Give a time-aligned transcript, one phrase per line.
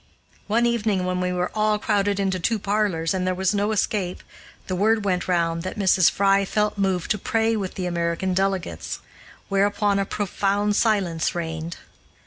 [0.47, 4.23] One evening, when we were all crowded into two parlors, and there was no escape,
[4.65, 6.09] the word went round that Mrs.
[6.09, 8.97] Fry felt moved to pray with the American delegates,
[9.47, 11.77] whereupon a profound silence reigned.